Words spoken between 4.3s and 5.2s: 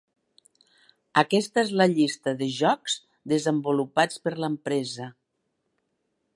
l'empresa.